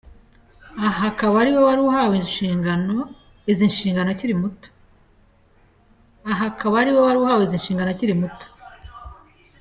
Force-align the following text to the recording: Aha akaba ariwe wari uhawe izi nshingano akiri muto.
Aha 0.87 1.03
akaba 1.11 1.35
ariwe 1.41 1.61
wari 1.67 1.81
uhawe 1.87 2.15
izi 3.51 3.65
nshingano 3.73 4.09
akiri 7.89 8.15
muto. 8.21 8.47